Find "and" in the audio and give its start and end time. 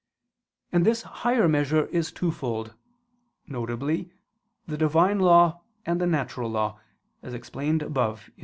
0.71-0.83, 5.85-6.01